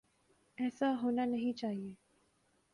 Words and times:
ایسا 0.57 0.93
ہونا 1.03 1.25
نہیں 1.25 1.53
چاہیے۔ 1.53 1.93